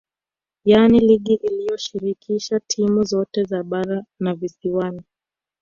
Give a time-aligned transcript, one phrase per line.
[0.65, 5.01] Yaani ligi iliyoshirikisha timu zote za bara na visiwani